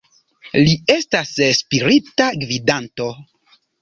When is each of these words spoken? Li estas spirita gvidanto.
Li 0.67 0.71
estas 0.93 1.33
spirita 1.59 2.31
gvidanto. 2.47 3.11